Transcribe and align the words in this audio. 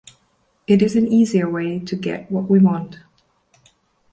It 0.65 0.81
is 0.81 0.95
an 0.95 1.05
easier 1.07 1.47
way 1.47 1.77
to 1.77 1.95
get 1.95 2.31
what 2.31 2.49
we 2.49 2.57
want. 2.57 3.01